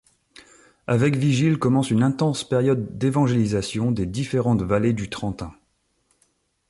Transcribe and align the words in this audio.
Avec 0.87 1.15
Vigile 1.15 1.59
commence 1.59 1.91
une 1.91 2.01
intense 2.01 2.43
période 2.43 2.97
d'évangélisation 2.97 3.91
des 3.91 4.07
différentes 4.07 4.63
vallées 4.63 4.93
du 4.93 5.11
Trentin. 5.11 5.53